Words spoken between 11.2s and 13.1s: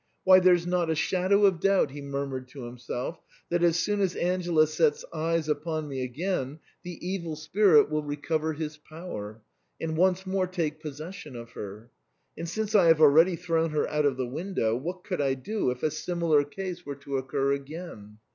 of her. And since I have